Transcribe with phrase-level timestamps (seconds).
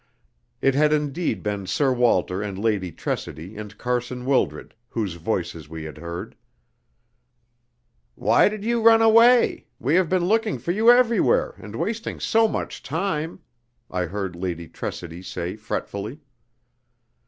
[0.63, 5.83] It had indeed been Sir Walter and Lady Tressidy and Carson Wildred whose voices we
[5.83, 6.35] had heard.
[8.15, 9.67] "Why did you run away?
[9.77, 13.41] We have been looking for you everywhere, and wasting so much time!"
[13.91, 16.19] I heard Lady Tressidy say fretfully.